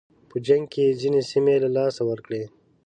په 0.29 0.37
جنګ 0.47 0.63
کې 0.71 0.81
یې 0.87 0.97
ځینې 1.01 1.21
سیمې 1.31 1.55
له 1.63 1.69
لاسه 1.75 2.01
ورکړې. 2.09 2.43